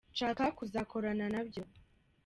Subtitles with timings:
[0.13, 1.63] nshaka kuzakorana nabyo.